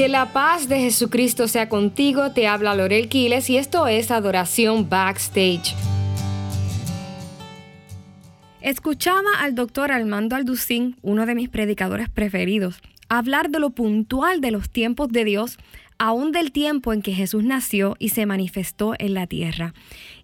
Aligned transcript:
Que 0.00 0.08
la 0.08 0.32
paz 0.32 0.66
de 0.66 0.80
Jesucristo 0.80 1.46
sea 1.46 1.68
contigo, 1.68 2.32
te 2.32 2.46
habla 2.46 2.74
Lorel 2.74 3.10
Quiles 3.10 3.50
y 3.50 3.58
esto 3.58 3.86
es 3.86 4.10
Adoración 4.10 4.88
Backstage. 4.88 5.74
Escuchaba 8.62 9.28
al 9.40 9.54
doctor 9.54 9.92
Armando 9.92 10.36
Alducín, 10.36 10.96
uno 11.02 11.26
de 11.26 11.34
mis 11.34 11.50
predicadores 11.50 12.08
preferidos, 12.08 12.80
hablar 13.10 13.50
de 13.50 13.58
lo 13.58 13.68
puntual 13.68 14.40
de 14.40 14.52
los 14.52 14.70
tiempos 14.70 15.10
de 15.10 15.26
Dios, 15.26 15.58
aún 15.98 16.32
del 16.32 16.50
tiempo 16.50 16.94
en 16.94 17.02
que 17.02 17.12
Jesús 17.12 17.44
nació 17.44 17.94
y 17.98 18.08
se 18.08 18.24
manifestó 18.24 18.94
en 18.98 19.12
la 19.12 19.26
tierra. 19.26 19.74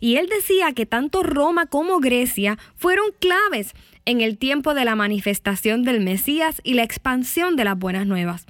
Y 0.00 0.16
él 0.16 0.26
decía 0.30 0.72
que 0.72 0.86
tanto 0.86 1.22
Roma 1.22 1.66
como 1.66 1.98
Grecia 1.98 2.56
fueron 2.76 3.04
claves 3.20 3.74
en 4.06 4.22
el 4.22 4.38
tiempo 4.38 4.72
de 4.72 4.86
la 4.86 4.94
manifestación 4.94 5.82
del 5.82 6.00
Mesías 6.00 6.62
y 6.64 6.72
la 6.72 6.82
expansión 6.82 7.56
de 7.56 7.64
las 7.64 7.78
buenas 7.78 8.06
nuevas. 8.06 8.46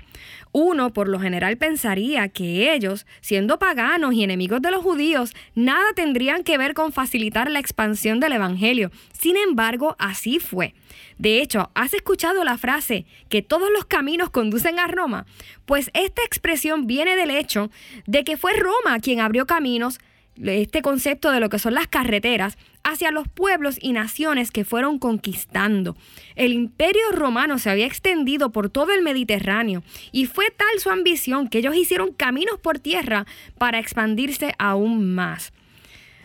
Uno 0.59 0.91
por 0.91 1.09
lo 1.09 1.21
general 1.21 1.59
pensaría 1.59 2.31
que 2.31 2.73
ellos, 2.73 3.05
siendo 3.21 3.59
paganos 3.59 4.15
y 4.15 4.25
enemigos 4.25 4.63
de 4.63 4.71
los 4.71 4.83
judíos, 4.83 5.35
nada 5.55 5.93
tendrían 5.95 6.45
que 6.45 6.57
ver 6.57 6.73
con 6.73 6.93
facilitar 6.93 7.51
la 7.51 7.59
expansión 7.59 8.21
del 8.21 8.33
Evangelio. 8.33 8.91
Sin 9.13 9.37
embargo, 9.37 9.97
así 9.99 10.39
fue. 10.39 10.73
De 11.19 11.43
hecho, 11.43 11.71
¿has 11.75 11.93
escuchado 11.93 12.43
la 12.43 12.57
frase 12.57 13.05
que 13.29 13.43
todos 13.43 13.69
los 13.71 13.85
caminos 13.85 14.31
conducen 14.31 14.79
a 14.79 14.87
Roma? 14.87 15.27
Pues 15.67 15.91
esta 15.93 16.23
expresión 16.25 16.87
viene 16.87 17.17
del 17.17 17.33
hecho 17.33 17.71
de 18.07 18.25
que 18.25 18.39
fue 18.39 18.55
Roma 18.55 18.99
quien 19.01 19.21
abrió 19.21 19.45
caminos 19.45 19.99
este 20.43 20.81
concepto 20.81 21.33
de 21.33 21.41
lo 21.41 21.51
que 21.51 21.59
son 21.59 21.75
las 21.75 21.87
carreteras 21.87 22.57
hacia 22.87 23.11
los 23.11 23.27
pueblos 23.27 23.79
y 23.81 23.93
naciones 23.93 24.53
que 24.53 24.65
fueron 24.65 25.01
conquistando. 25.01 25.97
El 26.37 26.53
imperio 26.53 27.11
romano 27.11 27.59
se 27.59 27.69
había 27.69 27.85
extendido 27.85 28.53
por 28.53 28.71
todo 28.71 28.93
el 28.93 29.03
Mediterráneo 29.03 29.83
y 30.13 30.27
fue 30.27 30.53
tal 30.53 30.79
su 30.79 30.91
ambición 30.91 31.49
que 31.49 31.59
ellos 31.59 31.75
hicieron 31.75 32.13
caminos 32.13 32.61
por 32.61 32.79
tierra 32.79 33.27
para 33.59 33.81
expandirse 33.81 34.55
aún 34.61 35.17
más. 35.17 35.53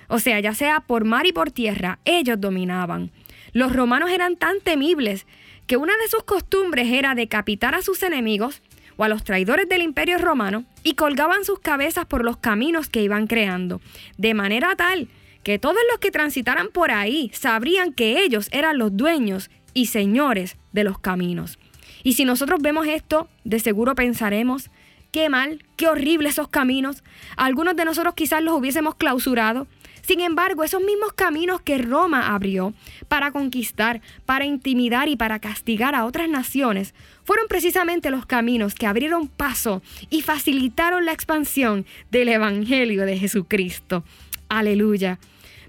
O 0.07 0.19
sea, 0.19 0.39
ya 0.39 0.53
sea 0.53 0.81
por 0.81 1.03
mar 1.03 1.25
y 1.25 1.31
por 1.31 1.49
tierra, 1.49 1.97
ellos 2.05 2.39
dominaban. 2.39 3.09
Los 3.53 3.75
romanos 3.75 4.11
eran 4.11 4.35
tan 4.35 4.59
temibles 4.61 5.25
que 5.65 5.77
una 5.77 5.97
de 5.97 6.09
sus 6.09 6.23
costumbres 6.25 6.91
era 6.91 7.15
decapitar 7.15 7.73
a 7.73 7.81
sus 7.81 8.03
enemigos 8.03 8.61
o 8.97 9.03
a 9.03 9.09
los 9.09 9.23
traidores 9.23 9.67
del 9.67 9.81
imperio 9.81 10.19
romano 10.19 10.65
y 10.83 10.93
colgaban 10.93 11.43
sus 11.43 11.59
cabezas 11.59 12.05
por 12.05 12.23
los 12.23 12.37
caminos 12.37 12.87
que 12.87 13.01
iban 13.01 13.25
creando, 13.25 13.81
de 14.19 14.35
manera 14.35 14.75
tal 14.75 15.07
que 15.43 15.59
todos 15.59 15.77
los 15.89 15.99
que 15.99 16.11
transitaran 16.11 16.69
por 16.69 16.91
ahí 16.91 17.31
sabrían 17.33 17.93
que 17.93 18.23
ellos 18.23 18.49
eran 18.51 18.77
los 18.77 18.95
dueños 18.95 19.49
y 19.73 19.87
señores 19.87 20.57
de 20.71 20.83
los 20.83 20.99
caminos. 20.99 21.59
Y 22.03 22.13
si 22.13 22.25
nosotros 22.25 22.61
vemos 22.61 22.87
esto, 22.87 23.29
de 23.43 23.59
seguro 23.59 23.95
pensaremos, 23.95 24.69
qué 25.11 25.29
mal, 25.29 25.63
qué 25.77 25.87
horrible 25.87 26.29
esos 26.29 26.47
caminos. 26.47 27.03
Algunos 27.37 27.75
de 27.75 27.85
nosotros 27.85 28.15
quizás 28.15 28.41
los 28.41 28.55
hubiésemos 28.55 28.95
clausurado, 28.95 29.67
sin 30.01 30.19
embargo, 30.19 30.63
esos 30.63 30.81
mismos 30.81 31.13
caminos 31.13 31.61
que 31.61 31.77
Roma 31.77 32.33
abrió 32.33 32.73
para 33.07 33.31
conquistar, 33.31 34.01
para 34.25 34.45
intimidar 34.45 35.09
y 35.09 35.15
para 35.15 35.39
castigar 35.39 35.93
a 35.93 36.05
otras 36.05 36.27
naciones, 36.27 36.95
fueron 37.23 37.47
precisamente 37.47 38.09
los 38.09 38.25
caminos 38.25 38.73
que 38.73 38.87
abrieron 38.87 39.27
paso 39.27 39.83
y 40.09 40.21
facilitaron 40.21 41.05
la 41.05 41.13
expansión 41.13 41.85
del 42.09 42.29
Evangelio 42.29 43.05
de 43.05 43.19
Jesucristo. 43.19 44.03
Aleluya. 44.51 45.17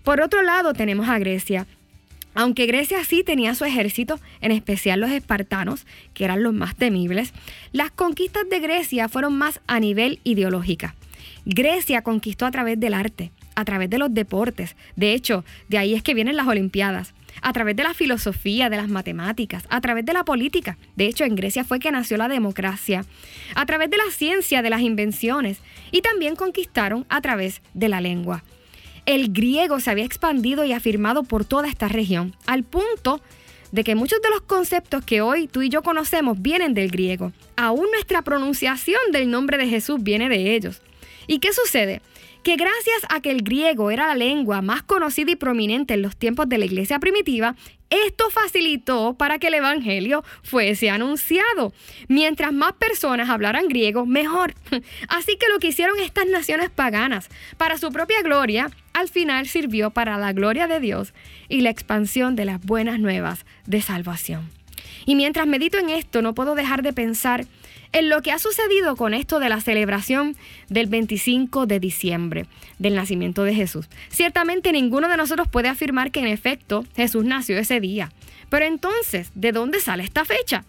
Por 0.03 0.21
otro 0.21 0.43
lado 0.43 0.73
tenemos 0.75 1.09
a 1.09 1.21
Grecia. 1.21 1.69
Aunque 2.35 2.67
Grecia 2.67 3.05
sí 3.05 3.23
tenía 3.23 3.55
su 3.55 3.65
ejército, 3.65 4.19
en 4.41 4.51
especial 4.51 4.99
los 4.99 5.13
espartanos, 5.13 5.87
que 6.15 6.25
eran 6.25 6.43
los 6.43 6.53
más 6.53 6.75
temibles, 6.75 7.33
las 7.71 7.93
conquistas 7.93 8.43
de 8.51 8.59
Grecia 8.59 9.09
fueron 9.09 9.39
más 9.39 9.61
a 9.69 9.79
nivel 9.79 10.19
ideológica. 10.25 10.97
Grecia 11.45 12.03
conquistó 12.03 12.45
a 12.45 12.51
través 12.51 12.81
del 12.81 12.95
arte, 12.95 13.31
a 13.55 13.65
través 13.65 13.89
de 13.89 13.99
los 13.99 14.13
deportes. 14.13 14.75
De 14.97 15.15
hecho, 15.15 15.45
de 15.69 15.79
ahí 15.79 15.95
es 15.95 16.03
que 16.03 16.15
vienen 16.15 16.35
las 16.35 16.49
Olimpiadas. 16.49 17.15
A 17.41 17.53
través 17.53 17.77
de 17.77 17.85
la 17.85 17.95
filosofía, 17.95 18.69
de 18.69 18.79
las 18.79 18.89
matemáticas, 18.89 19.65
a 19.71 19.81
través 19.81 20.05
de 20.05 20.13
la 20.13 20.25
política. 20.25 20.77
De 20.97 21.07
hecho, 21.07 21.23
en 21.23 21.37
Grecia 21.37 21.63
fue 21.63 21.79
que 21.79 21.93
nació 21.93 22.17
la 22.17 22.27
democracia. 22.27 23.05
A 23.55 23.65
través 23.65 23.91
de 23.91 23.97
la 23.97 24.11
ciencia, 24.11 24.61
de 24.61 24.71
las 24.71 24.81
invenciones. 24.81 25.61
Y 25.93 26.03
también 26.03 26.35
conquistaron 26.35 27.07
a 27.09 27.21
través 27.21 27.63
de 27.75 27.89
la 27.89 28.01
lengua. 28.01 28.43
El 29.07 29.33
griego 29.33 29.81
se 29.81 29.91
había 29.91 30.05
expandido 30.05 30.65
y 30.65 30.73
afirmado 30.73 31.25
por 31.25 31.45
toda 31.45 31.69
esta 31.69 31.89
región, 31.89 32.37
al 32.47 32.63
punto 32.63 33.21
de 33.73 33.85
que 33.85 33.95
muchos 33.95 34.21
de 34.23 34.31
los 34.31 34.43
conceptos 34.43 35.05
que 35.05 35.23
hoy 35.23 35.49
tú 35.49 35.63
y 35.63 35.69
yo 35.69 35.83
conocemos 35.83 36.41
vienen 36.41 36.75
del 36.75 36.91
griego. 36.91 37.33
Aún 37.57 37.87
nuestra 37.91 38.23
pronunciación 38.23 39.01
del 39.13 39.31
nombre 39.31 39.59
de 39.59 39.67
Jesús 39.67 40.03
viene 40.03 40.29
de 40.29 40.55
ellos. 40.55 40.83
¿Y 41.27 41.39
qué 41.39 41.53
sucede? 41.53 42.03
que 42.43 42.57
gracias 42.57 43.03
a 43.09 43.21
que 43.21 43.31
el 43.31 43.43
griego 43.43 43.91
era 43.91 44.09
la 44.09 44.15
lengua 44.15 44.63
más 44.63 44.83
conocida 44.83 45.31
y 45.31 45.37
prominente 45.37 45.95
en 45.95 46.03
los 46.03 46.17
tiempos 46.17 46.49
de 46.49 46.59
la 46.59 46.65
iglesia 46.65 46.99
primitiva, 46.99 47.55
esto 47.91 48.31
facilitó 48.31 49.15
para 49.15 49.39
que 49.39 49.49
el 49.49 49.55
Evangelio 49.55 50.25
fuese 50.43 50.91
anunciado. 50.91 51.73
Mientras 52.09 52.53
más 52.53 52.73
personas 52.73 53.29
hablaran 53.29 53.69
griego, 53.69 54.07
mejor. 54.07 54.55
Así 55.09 55.37
que 55.37 55.49
lo 55.53 55.59
que 55.59 55.69
hicieron 55.69 56.01
estas 56.01 56.27
naciones 56.27 56.71
paganas 56.71 57.29
para 57.59 57.79
su 57.79 57.93
propia 57.93 58.23
gloria, 58.23 58.71
al 58.93 59.09
final 59.09 59.47
sirvió 59.47 59.91
para 59.91 60.19
la 60.19 60.33
gloria 60.33 60.67
de 60.67 60.81
Dios 60.81 61.15
y 61.49 61.61
la 61.61 61.71
expansión 61.71 62.37
de 62.37 62.45
las 62.45 62.61
buenas 62.61 62.99
nuevas 62.99 63.45
de 63.67 63.81
salvación. 63.81 64.51
Y 65.07 65.15
mientras 65.15 65.47
medito 65.47 65.79
en 65.79 65.91
esto, 65.91 66.23
no 66.23 66.35
puedo 66.35 66.55
dejar 66.55 66.83
de 66.83 66.93
pensar 66.93 67.47
en 67.93 68.09
lo 68.09 68.23
que 68.23 68.33
ha 68.33 68.39
sucedido 68.39 68.97
con 68.97 69.15
esto 69.15 69.39
de 69.39 69.49
la 69.49 69.61
celebración 69.61 70.37
del 70.69 70.87
25 70.87 71.67
de 71.67 71.79
diciembre, 71.79 72.47
del 72.79 72.95
nacimiento 72.95 73.45
de 73.45 73.55
Jesús. 73.55 73.89
Ciertamente 74.09 74.73
ninguno 74.73 75.09
de 75.09 75.17
nosotros 75.17 75.49
puede 75.49 75.69
afirmar 75.69 76.11
que 76.11 76.21
en 76.21 76.27
efecto 76.27 76.85
Jesús 76.97 77.25
nació 77.25 77.59
ese 77.59 77.81
día. 77.81 78.11
Pero 78.49 78.65
entonces, 78.65 79.31
¿de 79.35 79.53
dónde 79.53 79.81
sale 79.81 80.05
esta 80.05 80.25
fecha? 80.25 80.65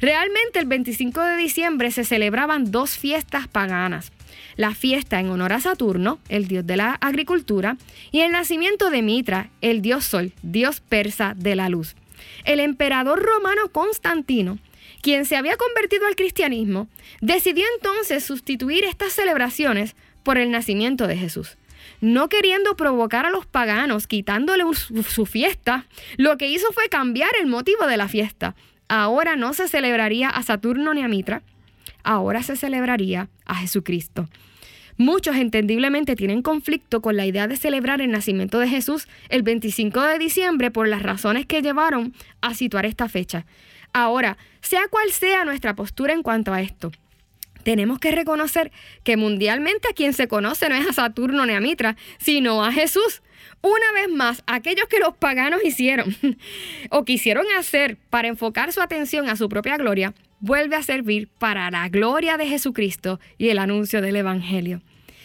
Realmente 0.00 0.58
el 0.58 0.66
25 0.66 1.20
de 1.20 1.36
diciembre 1.36 1.90
se 1.90 2.04
celebraban 2.04 2.70
dos 2.70 2.96
fiestas 2.96 3.48
paganas. 3.48 4.12
La 4.56 4.74
fiesta 4.74 5.20
en 5.20 5.30
honor 5.30 5.52
a 5.52 5.60
Saturno, 5.60 6.18
el 6.28 6.48
dios 6.48 6.66
de 6.66 6.76
la 6.76 6.94
agricultura, 7.00 7.76
y 8.10 8.20
el 8.20 8.32
nacimiento 8.32 8.90
de 8.90 9.02
Mitra, 9.02 9.50
el 9.60 9.82
dios 9.82 10.04
Sol, 10.04 10.32
dios 10.42 10.80
persa 10.80 11.34
de 11.36 11.54
la 11.56 11.68
luz. 11.68 11.96
El 12.44 12.60
emperador 12.60 13.22
romano 13.22 13.70
Constantino 13.72 14.58
quien 15.02 15.24
se 15.24 15.36
había 15.36 15.56
convertido 15.56 16.06
al 16.06 16.16
cristianismo, 16.16 16.88
decidió 17.20 17.64
entonces 17.76 18.24
sustituir 18.24 18.84
estas 18.84 19.12
celebraciones 19.12 19.96
por 20.22 20.38
el 20.38 20.50
nacimiento 20.50 21.06
de 21.06 21.16
Jesús. 21.16 21.56
No 22.00 22.28
queriendo 22.28 22.76
provocar 22.76 23.26
a 23.26 23.30
los 23.30 23.46
paganos 23.46 24.06
quitándole 24.06 24.64
su 24.74 25.26
fiesta, 25.26 25.86
lo 26.16 26.36
que 26.36 26.48
hizo 26.48 26.72
fue 26.72 26.88
cambiar 26.88 27.30
el 27.40 27.46
motivo 27.46 27.86
de 27.86 27.96
la 27.96 28.08
fiesta. 28.08 28.54
Ahora 28.88 29.36
no 29.36 29.52
se 29.54 29.68
celebraría 29.68 30.28
a 30.28 30.42
Saturno 30.42 30.92
ni 30.94 31.02
a 31.02 31.08
Mitra, 31.08 31.42
ahora 32.04 32.42
se 32.42 32.56
celebraría 32.56 33.28
a 33.44 33.56
Jesucristo. 33.56 34.28
Muchos 34.96 35.36
entendiblemente 35.36 36.14
tienen 36.14 36.42
conflicto 36.42 37.00
con 37.00 37.16
la 37.16 37.24
idea 37.24 37.48
de 37.48 37.56
celebrar 37.56 38.02
el 38.02 38.10
nacimiento 38.10 38.58
de 38.58 38.68
Jesús 38.68 39.08
el 39.30 39.42
25 39.42 40.00
de 40.02 40.18
diciembre 40.18 40.70
por 40.70 40.88
las 40.88 41.02
razones 41.02 41.46
que 41.46 41.62
llevaron 41.62 42.12
a 42.42 42.52
situar 42.54 42.84
esta 42.84 43.08
fecha. 43.08 43.46
Ahora, 43.92 44.36
sea 44.60 44.82
cual 44.90 45.10
sea 45.10 45.44
nuestra 45.44 45.74
postura 45.74 46.12
en 46.12 46.22
cuanto 46.22 46.52
a 46.52 46.60
esto, 46.60 46.92
tenemos 47.62 47.98
que 47.98 48.10
reconocer 48.10 48.72
que 49.04 49.16
mundialmente 49.16 49.88
a 49.88 49.94
quien 49.94 50.12
se 50.12 50.28
conoce 50.28 50.68
no 50.68 50.74
es 50.76 50.86
a 50.86 50.92
Saturno 50.92 51.46
ni 51.46 51.54
a 51.54 51.60
Mitra, 51.60 51.96
sino 52.18 52.64
a 52.64 52.72
Jesús. 52.72 53.22
Una 53.62 53.92
vez 53.92 54.08
más, 54.08 54.42
aquellos 54.46 54.88
que 54.88 54.98
los 54.98 55.14
paganos 55.16 55.62
hicieron 55.64 56.16
o 56.90 57.04
quisieron 57.04 57.44
hacer 57.58 57.98
para 58.08 58.28
enfocar 58.28 58.72
su 58.72 58.80
atención 58.80 59.28
a 59.28 59.36
su 59.36 59.48
propia 59.48 59.76
gloria, 59.76 60.14
vuelve 60.40 60.76
a 60.76 60.82
servir 60.82 61.28
para 61.38 61.70
la 61.70 61.88
gloria 61.88 62.36
de 62.36 62.46
Jesucristo 62.46 63.20
y 63.36 63.50
el 63.50 63.58
anuncio 63.58 64.00
del 64.00 64.16
Evangelio. 64.16 64.80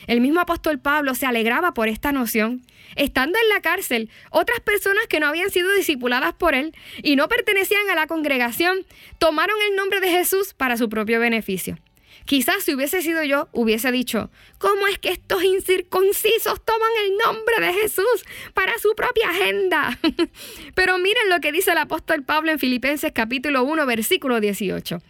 El 0.08 0.22
mismo 0.22 0.40
apóstol 0.40 0.80
Pablo 0.80 1.16
se 1.16 1.26
alegraba 1.26 1.74
por 1.74 1.88
esta 1.88 2.12
noción. 2.12 2.62
Estando 2.96 3.40
en 3.42 3.50
la 3.50 3.62
cárcel, 3.62 4.10
otras 4.30 4.60
personas 4.60 5.08
que 5.08 5.20
no 5.20 5.28
habían 5.28 5.50
sido 5.50 5.74
discipuladas 5.74 6.34
por 6.34 6.54
él 6.54 6.76
y 7.02 7.16
no 7.16 7.28
pertenecían 7.28 7.90
a 7.90 7.96
la 7.96 8.06
congregación, 8.06 8.86
tomaron 9.18 9.56
el 9.70 9.76
nombre 9.76 10.00
de 10.02 10.10
Jesús 10.10 10.54
para 10.54 10.78
su 10.78 10.90
propio 10.90 11.20
beneficio. 11.20 11.78
Quizás 12.24 12.64
si 12.64 12.74
hubiese 12.74 13.02
sido 13.02 13.24
yo, 13.24 13.50
hubiese 13.52 13.92
dicho, 13.92 14.32
¿cómo 14.58 14.88
es 14.88 14.98
que 14.98 15.10
estos 15.10 15.44
incircuncisos 15.44 16.64
toman 16.64 16.90
el 17.04 17.18
nombre 17.18 17.60
de 17.60 17.74
Jesús 17.74 18.26
para 18.54 18.78
su 18.80 18.96
propia 18.96 19.30
agenda? 19.30 20.00
Pero 20.76 20.98
miren 20.98 21.30
lo 21.30 21.40
que 21.42 21.52
dice 21.52 21.72
el 21.72 21.78
apóstol 21.78 22.24
Pablo 22.24 22.52
en 22.52 22.60
Filipenses 22.60 23.12
capítulo 23.14 23.64
1, 23.64 23.86
versículo 23.86 24.40
18. 24.40 25.02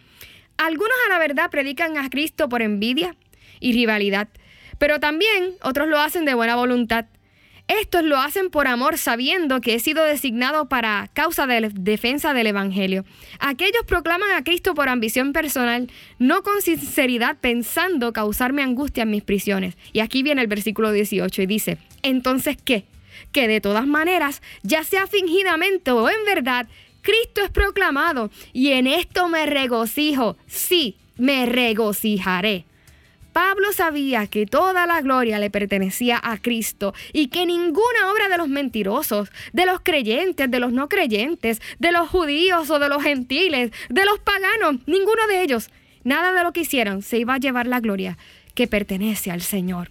Algunos 0.58 0.96
a 1.06 1.10
la 1.10 1.18
verdad 1.18 1.50
predican 1.50 1.96
a 1.96 2.10
Cristo 2.10 2.48
por 2.48 2.62
envidia 2.62 3.16
y 3.60 3.72
rivalidad 3.72 4.28
pero 4.78 5.00
también 5.00 5.54
otros 5.62 5.88
lo 5.88 5.98
hacen 5.98 6.24
de 6.24 6.34
buena 6.34 6.56
voluntad. 6.56 7.06
Estos 7.68 8.04
lo 8.04 8.16
hacen 8.18 8.50
por 8.50 8.68
amor 8.68 8.96
sabiendo 8.96 9.60
que 9.60 9.74
he 9.74 9.80
sido 9.80 10.04
designado 10.04 10.68
para 10.68 11.10
causa 11.14 11.48
de 11.48 11.68
defensa 11.74 12.32
del 12.32 12.46
Evangelio. 12.46 13.04
Aquellos 13.40 13.82
proclaman 13.84 14.30
a 14.30 14.44
Cristo 14.44 14.74
por 14.74 14.88
ambición 14.88 15.32
personal, 15.32 15.90
no 16.20 16.42
con 16.42 16.62
sinceridad 16.62 17.38
pensando 17.40 18.12
causarme 18.12 18.62
angustia 18.62 19.02
en 19.02 19.10
mis 19.10 19.24
prisiones. 19.24 19.76
Y 19.92 19.98
aquí 19.98 20.22
viene 20.22 20.42
el 20.42 20.46
versículo 20.46 20.92
18 20.92 21.42
y 21.42 21.46
dice, 21.46 21.78
entonces 22.02 22.56
¿qué? 22.64 22.84
Que 23.32 23.48
de 23.48 23.60
todas 23.60 23.86
maneras, 23.86 24.42
ya 24.62 24.84
sea 24.84 25.08
fingidamente 25.08 25.90
o 25.90 26.08
en 26.08 26.24
verdad, 26.24 26.68
Cristo 27.02 27.42
es 27.42 27.50
proclamado 27.50 28.30
y 28.52 28.72
en 28.72 28.86
esto 28.86 29.28
me 29.28 29.44
regocijo, 29.46 30.36
sí, 30.46 30.96
me 31.16 31.46
regocijaré. 31.46 32.64
Pablo 33.36 33.70
sabía 33.74 34.26
que 34.28 34.46
toda 34.46 34.86
la 34.86 35.02
gloria 35.02 35.38
le 35.38 35.50
pertenecía 35.50 36.18
a 36.22 36.38
Cristo 36.38 36.94
y 37.12 37.26
que 37.26 37.44
ninguna 37.44 38.10
obra 38.10 38.30
de 38.30 38.38
los 38.38 38.48
mentirosos, 38.48 39.28
de 39.52 39.66
los 39.66 39.80
creyentes, 39.80 40.50
de 40.50 40.58
los 40.58 40.72
no 40.72 40.88
creyentes, 40.88 41.60
de 41.78 41.92
los 41.92 42.08
judíos 42.08 42.70
o 42.70 42.78
de 42.78 42.88
los 42.88 43.02
gentiles, 43.02 43.72
de 43.90 44.04
los 44.06 44.18
paganos, 44.20 44.76
ninguno 44.86 45.26
de 45.28 45.42
ellos, 45.42 45.68
nada 46.02 46.32
de 46.32 46.44
lo 46.44 46.54
que 46.54 46.62
hicieran 46.62 47.02
se 47.02 47.18
iba 47.18 47.34
a 47.34 47.38
llevar 47.38 47.66
la 47.66 47.80
gloria 47.80 48.16
que 48.54 48.66
pertenece 48.66 49.30
al 49.30 49.42
Señor. 49.42 49.90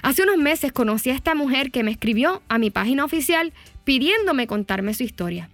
Hace 0.00 0.22
unos 0.22 0.38
meses 0.38 0.72
conocí 0.72 1.10
a 1.10 1.14
esta 1.14 1.34
mujer 1.34 1.72
que 1.72 1.82
me 1.82 1.90
escribió 1.90 2.40
a 2.48 2.56
mi 2.56 2.70
página 2.70 3.04
oficial 3.04 3.52
pidiéndome 3.84 4.46
contarme 4.46 4.94
su 4.94 5.02
historia. 5.02 5.50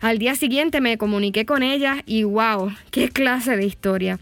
Al 0.00 0.18
día 0.18 0.34
siguiente 0.34 0.80
me 0.80 0.98
comuniqué 0.98 1.46
con 1.46 1.62
ella 1.62 2.02
y 2.06 2.24
wow, 2.24 2.74
qué 2.90 3.08
clase 3.08 3.56
de 3.56 3.66
historia. 3.66 4.18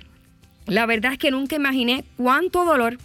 La 0.69 0.85
verdad 0.85 1.13
es 1.13 1.19
que 1.19 1.31
nunca 1.31 1.57
imaginé 1.57 2.05
cuánto 2.19 2.67
dolor 2.67 2.99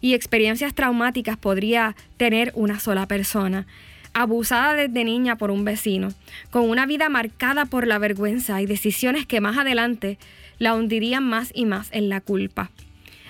y 0.00 0.14
experiencias 0.14 0.74
traumáticas 0.74 1.36
podría 1.36 1.96
tener 2.16 2.52
una 2.54 2.78
sola 2.78 3.06
persona, 3.06 3.66
abusada 4.14 4.74
desde 4.74 5.04
niña 5.04 5.36
por 5.36 5.50
un 5.50 5.64
vecino, 5.64 6.12
con 6.50 6.70
una 6.70 6.86
vida 6.86 7.08
marcada 7.08 7.66
por 7.66 7.88
la 7.88 7.98
vergüenza 7.98 8.62
y 8.62 8.66
decisiones 8.66 9.26
que 9.26 9.40
más 9.40 9.58
adelante 9.58 10.18
la 10.58 10.74
hundirían 10.74 11.24
más 11.24 11.50
y 11.52 11.66
más 11.66 11.88
en 11.92 12.08
la 12.08 12.20
culpa. 12.20 12.70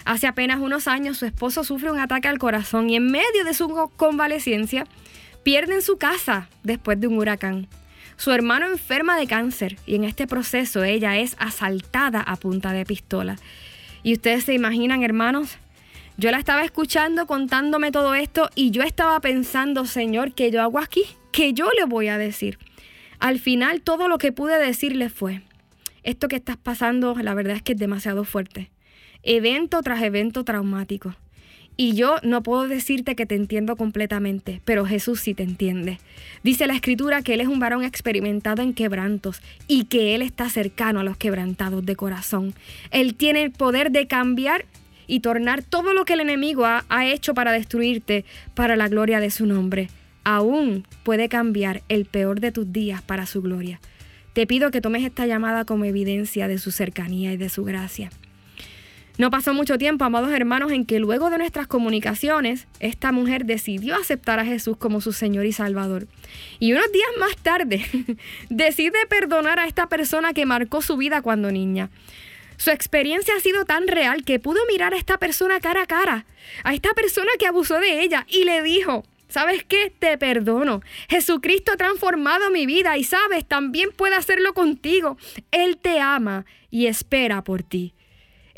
Hace 0.04 0.26
apenas 0.26 0.60
unos 0.60 0.86
años 0.86 1.16
su 1.16 1.24
esposo 1.24 1.64
sufre 1.64 1.90
un 1.90 2.00
ataque 2.00 2.28
al 2.28 2.38
corazón 2.38 2.90
y 2.90 2.96
en 2.96 3.10
medio 3.10 3.44
de 3.44 3.54
su 3.54 3.90
convalecencia 3.96 4.86
pierden 5.42 5.80
su 5.80 5.96
casa 5.96 6.48
después 6.62 7.00
de 7.00 7.06
un 7.06 7.16
huracán. 7.16 7.66
Su 8.16 8.32
hermano 8.32 8.66
enferma 8.66 9.16
de 9.16 9.26
cáncer 9.26 9.78
y 9.86 9.94
en 9.94 10.04
este 10.04 10.26
proceso 10.26 10.84
ella 10.84 11.16
es 11.18 11.36
asaltada 11.38 12.20
a 12.20 12.36
punta 12.36 12.74
de 12.74 12.84
pistola. 12.84 13.36
Y 14.02 14.14
ustedes 14.14 14.44
se 14.44 14.54
imaginan, 14.54 15.02
hermanos, 15.02 15.58
yo 16.16 16.30
la 16.30 16.38
estaba 16.38 16.64
escuchando 16.64 17.26
contándome 17.26 17.92
todo 17.92 18.14
esto 18.14 18.50
y 18.54 18.70
yo 18.70 18.82
estaba 18.82 19.20
pensando, 19.20 19.84
Señor, 19.86 20.32
¿qué 20.32 20.50
yo 20.50 20.62
hago 20.62 20.78
aquí? 20.78 21.04
¿Qué 21.32 21.52
yo 21.52 21.70
le 21.78 21.84
voy 21.84 22.08
a 22.08 22.18
decir? 22.18 22.58
Al 23.18 23.38
final 23.38 23.82
todo 23.82 24.08
lo 24.08 24.18
que 24.18 24.32
pude 24.32 24.58
decirle 24.58 25.08
fue, 25.08 25.42
esto 26.02 26.28
que 26.28 26.36
estás 26.36 26.56
pasando, 26.56 27.14
la 27.14 27.34
verdad 27.34 27.56
es 27.56 27.62
que 27.62 27.72
es 27.72 27.78
demasiado 27.78 28.24
fuerte. 28.24 28.70
Evento 29.22 29.82
tras 29.82 30.02
evento 30.02 30.44
traumático. 30.44 31.14
Y 31.80 31.94
yo 31.94 32.16
no 32.22 32.42
puedo 32.42 32.68
decirte 32.68 33.16
que 33.16 33.24
te 33.24 33.36
entiendo 33.36 33.74
completamente, 33.74 34.60
pero 34.66 34.84
Jesús 34.84 35.18
sí 35.20 35.32
te 35.32 35.44
entiende. 35.44 35.98
Dice 36.44 36.66
la 36.66 36.74
escritura 36.74 37.22
que 37.22 37.32
Él 37.32 37.40
es 37.40 37.48
un 37.48 37.58
varón 37.58 37.84
experimentado 37.84 38.60
en 38.60 38.74
quebrantos 38.74 39.40
y 39.66 39.84
que 39.84 40.14
Él 40.14 40.20
está 40.20 40.50
cercano 40.50 41.00
a 41.00 41.04
los 41.04 41.16
quebrantados 41.16 41.86
de 41.86 41.96
corazón. 41.96 42.52
Él 42.90 43.14
tiene 43.14 43.42
el 43.42 43.50
poder 43.50 43.92
de 43.92 44.06
cambiar 44.06 44.66
y 45.06 45.20
tornar 45.20 45.62
todo 45.62 45.94
lo 45.94 46.04
que 46.04 46.12
el 46.12 46.20
enemigo 46.20 46.66
ha, 46.66 46.84
ha 46.90 47.06
hecho 47.06 47.32
para 47.32 47.50
destruirte 47.50 48.26
para 48.52 48.76
la 48.76 48.88
gloria 48.88 49.18
de 49.18 49.30
su 49.30 49.46
nombre. 49.46 49.88
Aún 50.22 50.86
puede 51.02 51.30
cambiar 51.30 51.82
el 51.88 52.04
peor 52.04 52.40
de 52.40 52.52
tus 52.52 52.70
días 52.70 53.00
para 53.00 53.24
su 53.24 53.40
gloria. 53.40 53.80
Te 54.34 54.46
pido 54.46 54.70
que 54.70 54.82
tomes 54.82 55.02
esta 55.02 55.26
llamada 55.26 55.64
como 55.64 55.86
evidencia 55.86 56.46
de 56.46 56.58
su 56.58 56.72
cercanía 56.72 57.32
y 57.32 57.38
de 57.38 57.48
su 57.48 57.64
gracia. 57.64 58.10
No 59.20 59.30
pasó 59.30 59.52
mucho 59.52 59.76
tiempo, 59.76 60.06
amados 60.06 60.32
hermanos, 60.32 60.72
en 60.72 60.86
que 60.86 60.98
luego 60.98 61.28
de 61.28 61.36
nuestras 61.36 61.66
comunicaciones, 61.66 62.66
esta 62.78 63.12
mujer 63.12 63.44
decidió 63.44 63.96
aceptar 63.96 64.38
a 64.38 64.46
Jesús 64.46 64.78
como 64.78 65.02
su 65.02 65.12
Señor 65.12 65.44
y 65.44 65.52
Salvador. 65.52 66.06
Y 66.58 66.72
unos 66.72 66.90
días 66.90 67.10
más 67.18 67.36
tarde, 67.36 67.84
decide 68.48 69.06
perdonar 69.10 69.58
a 69.58 69.66
esta 69.66 69.90
persona 69.90 70.32
que 70.32 70.46
marcó 70.46 70.80
su 70.80 70.96
vida 70.96 71.20
cuando 71.20 71.52
niña. 71.52 71.90
Su 72.56 72.70
experiencia 72.70 73.34
ha 73.36 73.40
sido 73.40 73.66
tan 73.66 73.88
real 73.88 74.24
que 74.24 74.38
pudo 74.38 74.60
mirar 74.72 74.94
a 74.94 74.96
esta 74.96 75.18
persona 75.18 75.60
cara 75.60 75.82
a 75.82 75.86
cara, 75.86 76.24
a 76.64 76.72
esta 76.72 76.94
persona 76.94 77.30
que 77.38 77.46
abusó 77.46 77.78
de 77.78 78.00
ella 78.00 78.24
y 78.26 78.44
le 78.44 78.62
dijo, 78.62 79.04
¿sabes 79.28 79.64
qué? 79.64 79.92
Te 79.98 80.16
perdono. 80.16 80.80
Jesucristo 81.10 81.72
ha 81.72 81.76
transformado 81.76 82.48
mi 82.50 82.64
vida 82.64 82.96
y 82.96 83.04
sabes, 83.04 83.44
también 83.46 83.90
puede 83.94 84.14
hacerlo 84.14 84.54
contigo. 84.54 85.18
Él 85.50 85.76
te 85.76 86.00
ama 86.00 86.46
y 86.70 86.86
espera 86.86 87.44
por 87.44 87.62
ti. 87.62 87.92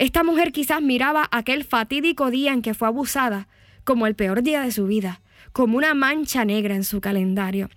Esta 0.02 0.24
mujer 0.24 0.50
quizás 0.50 0.82
miraba 0.82 1.28
aquel 1.30 1.62
fatídico 1.62 2.32
día 2.32 2.52
en 2.52 2.60
que 2.60 2.74
fue 2.74 2.88
abusada 2.88 3.46
como 3.84 4.08
el 4.08 4.16
peor 4.16 4.42
día 4.42 4.60
de 4.60 4.72
su 4.72 4.88
vida, 4.88 5.20
como 5.52 5.76
una 5.76 5.94
mancha 5.94 6.44
negra 6.44 6.74
en 6.74 6.82
su 6.82 7.00
calendario. 7.00 7.70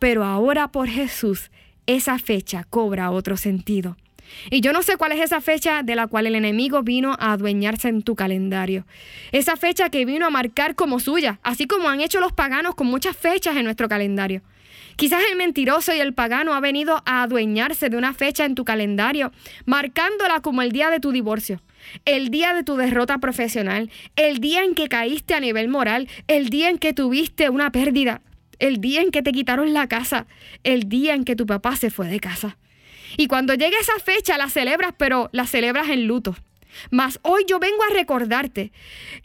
Pero 0.00 0.24
ahora 0.24 0.68
por 0.68 0.88
Jesús, 0.88 1.50
esa 1.86 2.18
fecha 2.18 2.64
cobra 2.64 3.10
otro 3.10 3.36
sentido. 3.36 3.98
Y 4.50 4.60
yo 4.60 4.72
no 4.72 4.82
sé 4.82 4.96
cuál 4.96 5.12
es 5.12 5.20
esa 5.20 5.40
fecha 5.40 5.82
de 5.82 5.96
la 5.96 6.06
cual 6.06 6.26
el 6.26 6.34
enemigo 6.34 6.82
vino 6.82 7.16
a 7.18 7.32
adueñarse 7.32 7.88
en 7.88 8.02
tu 8.02 8.14
calendario. 8.14 8.86
Esa 9.32 9.56
fecha 9.56 9.90
que 9.90 10.04
vino 10.04 10.26
a 10.26 10.30
marcar 10.30 10.74
como 10.74 11.00
suya, 11.00 11.40
así 11.42 11.66
como 11.66 11.88
han 11.88 12.00
hecho 12.00 12.20
los 12.20 12.32
paganos 12.32 12.74
con 12.74 12.86
muchas 12.86 13.16
fechas 13.16 13.56
en 13.56 13.64
nuestro 13.64 13.88
calendario. 13.88 14.42
Quizás 14.96 15.22
el 15.30 15.36
mentiroso 15.36 15.94
y 15.94 16.00
el 16.00 16.14
pagano 16.14 16.54
ha 16.54 16.60
venido 16.60 17.02
a 17.04 17.22
adueñarse 17.22 17.90
de 17.90 17.98
una 17.98 18.14
fecha 18.14 18.46
en 18.46 18.54
tu 18.54 18.64
calendario, 18.64 19.30
marcándola 19.66 20.40
como 20.40 20.62
el 20.62 20.72
día 20.72 20.88
de 20.88 21.00
tu 21.00 21.12
divorcio, 21.12 21.60
el 22.06 22.30
día 22.30 22.54
de 22.54 22.62
tu 22.62 22.76
derrota 22.76 23.18
profesional, 23.18 23.90
el 24.16 24.38
día 24.38 24.64
en 24.64 24.74
que 24.74 24.88
caíste 24.88 25.34
a 25.34 25.40
nivel 25.40 25.68
moral, 25.68 26.08
el 26.28 26.48
día 26.48 26.70
en 26.70 26.78
que 26.78 26.94
tuviste 26.94 27.50
una 27.50 27.70
pérdida, 27.72 28.22
el 28.58 28.80
día 28.80 29.02
en 29.02 29.10
que 29.10 29.22
te 29.22 29.32
quitaron 29.32 29.74
la 29.74 29.86
casa, 29.86 30.26
el 30.64 30.88
día 30.88 31.14
en 31.14 31.24
que 31.24 31.36
tu 31.36 31.44
papá 31.44 31.76
se 31.76 31.90
fue 31.90 32.08
de 32.08 32.18
casa. 32.18 32.56
Y 33.16 33.26
cuando 33.26 33.54
llegue 33.54 33.76
esa 33.78 33.98
fecha 34.04 34.38
la 34.38 34.48
celebras, 34.48 34.94
pero 34.96 35.28
la 35.32 35.46
celebras 35.46 35.88
en 35.88 36.06
luto. 36.06 36.36
Mas 36.90 37.18
hoy 37.22 37.44
yo 37.46 37.58
vengo 37.58 37.82
a 37.84 37.92
recordarte 37.92 38.72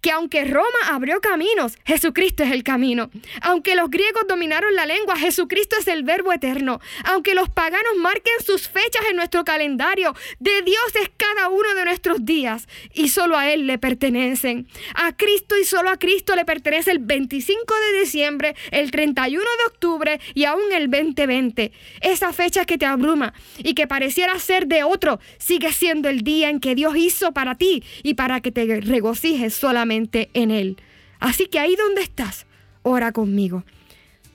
que 0.02 0.12
aunque 0.12 0.46
Roma 0.46 0.68
abrió 0.90 1.22
caminos, 1.22 1.78
Jesucristo 1.86 2.44
es 2.44 2.52
el 2.52 2.64
camino. 2.64 3.10
Aunque 3.42 3.76
los 3.76 3.90
griegos 3.90 4.24
dominaron 4.28 4.76
la 4.76 4.86
lengua, 4.86 5.18
Jesucristo 5.18 5.76
es 5.80 5.88
el 5.88 6.04
verbo 6.04 6.34
eterno. 6.34 6.80
Aunque 7.06 7.36
los 7.36 7.50
paganos 7.50 7.96
marquen 7.98 8.34
sus 8.46 8.68
fechas 8.68 9.04
en 9.10 9.16
nuestro 9.16 9.44
calendario, 9.44 10.16
de 10.40 10.62
Dios 10.64 10.96
es 11.02 11.10
cada 11.18 11.50
uno 11.50 11.74
de 11.76 11.86
nuestros 11.86 12.26
días 12.26 12.68
y 12.94 13.10
solo 13.10 13.38
a 13.38 13.52
Él 13.52 13.68
le 13.68 13.78
pertenecen. 13.78 14.68
A 14.96 15.16
Cristo 15.16 15.58
y 15.58 15.66
solo 15.66 15.90
a 15.90 15.98
Cristo 15.98 16.36
le 16.36 16.46
pertenece 16.46 16.92
el 16.92 17.00
25 17.00 17.74
de 17.74 18.00
diciembre, 18.00 18.56
el 18.72 18.92
31 18.92 19.44
de 19.44 19.66
octubre 19.68 20.20
y 20.34 20.46
aún 20.46 20.72
el 20.74 20.90
2020. 20.90 21.72
Esa 22.02 22.34
fecha 22.34 22.66
que 22.66 22.78
te 22.78 22.86
abruma 22.86 23.34
y 23.58 23.74
que 23.74 23.88
pareciera 23.88 24.38
ser 24.40 24.68
de 24.68 24.84
otro, 24.84 25.20
sigue 25.38 25.72
siendo 25.72 26.10
el 26.10 26.22
día 26.22 26.50
en 26.50 26.60
que 26.60 26.76
Dios 26.76 26.96
hizo 26.96 27.32
para 27.32 27.41
para 27.42 27.56
ti 27.56 27.84
y 28.04 28.14
para 28.14 28.40
que 28.40 28.52
te 28.52 28.82
regocijes 28.82 29.56
solamente 29.56 30.30
en 30.36 30.52
Él. 30.52 30.78
Así 31.20 31.48
que 31.48 31.58
ahí 31.58 31.76
donde 31.76 32.04
estás, 32.04 32.46
ora 32.84 33.12
conmigo. 33.12 33.64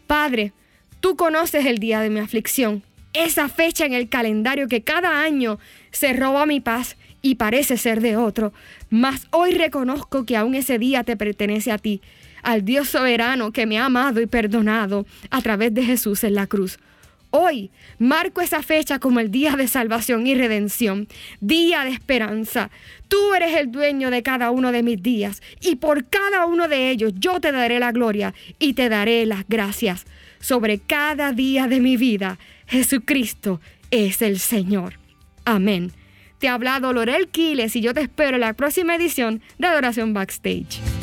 Padre, 0.08 0.52
tú 0.98 1.14
conoces 1.14 1.66
el 1.66 1.78
día 1.78 2.00
de 2.00 2.10
mi 2.10 2.18
aflicción, 2.18 2.82
esa 3.12 3.48
fecha 3.48 3.86
en 3.86 3.92
el 3.92 4.08
calendario 4.08 4.66
que 4.66 4.82
cada 4.82 5.22
año 5.22 5.60
se 5.92 6.14
roba 6.14 6.46
mi 6.46 6.58
paz 6.58 6.96
y 7.22 7.36
parece 7.36 7.76
ser 7.76 8.00
de 8.00 8.16
otro, 8.16 8.52
mas 8.90 9.28
hoy 9.30 9.52
reconozco 9.52 10.26
que 10.26 10.36
aún 10.36 10.56
ese 10.56 10.80
día 10.80 11.04
te 11.04 11.16
pertenece 11.16 11.70
a 11.70 11.78
ti, 11.78 12.00
al 12.42 12.64
Dios 12.64 12.88
soberano 12.88 13.52
que 13.52 13.66
me 13.66 13.78
ha 13.78 13.84
amado 13.84 14.20
y 14.20 14.26
perdonado 14.26 15.06
a 15.30 15.40
través 15.42 15.72
de 15.72 15.84
Jesús 15.84 16.24
en 16.24 16.34
la 16.34 16.48
cruz. 16.48 16.80
Hoy 17.38 17.70
marco 17.98 18.40
esa 18.40 18.62
fecha 18.62 18.98
como 18.98 19.20
el 19.20 19.30
día 19.30 19.56
de 19.56 19.68
salvación 19.68 20.26
y 20.26 20.34
redención, 20.34 21.06
día 21.42 21.84
de 21.84 21.90
esperanza. 21.90 22.70
Tú 23.08 23.34
eres 23.34 23.54
el 23.56 23.70
dueño 23.70 24.10
de 24.10 24.22
cada 24.22 24.50
uno 24.50 24.72
de 24.72 24.82
mis 24.82 25.02
días 25.02 25.42
y 25.60 25.76
por 25.76 26.06
cada 26.06 26.46
uno 26.46 26.66
de 26.66 26.88
ellos 26.88 27.12
yo 27.18 27.38
te 27.38 27.52
daré 27.52 27.78
la 27.78 27.92
gloria 27.92 28.32
y 28.58 28.72
te 28.72 28.88
daré 28.88 29.26
las 29.26 29.46
gracias. 29.46 30.06
Sobre 30.40 30.78
cada 30.78 31.32
día 31.32 31.66
de 31.68 31.80
mi 31.80 31.98
vida, 31.98 32.38
Jesucristo 32.68 33.60
es 33.90 34.22
el 34.22 34.38
Señor. 34.38 34.94
Amén. 35.44 35.92
Te 36.38 36.48
ha 36.48 36.54
hablado 36.54 36.94
Lorel 36.94 37.28
Quiles 37.28 37.76
y 37.76 37.82
yo 37.82 37.92
te 37.92 38.00
espero 38.00 38.36
en 38.36 38.40
la 38.40 38.54
próxima 38.54 38.94
edición 38.94 39.42
de 39.58 39.66
Adoración 39.66 40.14
Backstage. 40.14 40.95